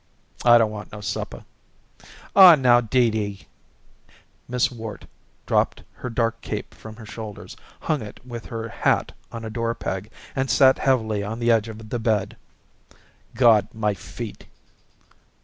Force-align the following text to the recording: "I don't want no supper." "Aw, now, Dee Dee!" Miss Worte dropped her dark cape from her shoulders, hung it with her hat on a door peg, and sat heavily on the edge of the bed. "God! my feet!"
"I 0.43 0.57
don't 0.57 0.71
want 0.71 0.91
no 0.91 0.99
supper." 0.99 1.45
"Aw, 2.35 2.55
now, 2.55 2.81
Dee 2.81 3.11
Dee!" 3.11 3.45
Miss 4.47 4.71
Worte 4.71 5.05
dropped 5.45 5.83
her 5.93 6.09
dark 6.09 6.41
cape 6.41 6.73
from 6.73 6.95
her 6.95 7.05
shoulders, 7.05 7.55
hung 7.81 8.01
it 8.01 8.19
with 8.25 8.47
her 8.47 8.67
hat 8.67 9.11
on 9.31 9.45
a 9.45 9.51
door 9.51 9.75
peg, 9.75 10.09
and 10.35 10.49
sat 10.49 10.79
heavily 10.79 11.21
on 11.21 11.37
the 11.37 11.51
edge 11.51 11.67
of 11.69 11.89
the 11.89 11.99
bed. 11.99 12.35
"God! 13.35 13.67
my 13.75 13.93
feet!" 13.93 14.47